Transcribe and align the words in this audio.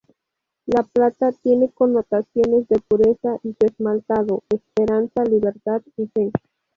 La 0.65 0.81
plata 0.81 1.31
tiene 1.31 1.69
connotaciones 1.69 2.67
de 2.69 2.79
pureza 2.79 3.37
y 3.43 3.49
su 3.49 3.67
esmaltado, 3.67 4.41
esperanza, 4.49 5.23
libertad 5.25 5.83
y 5.95 6.07
fe. 6.07 6.31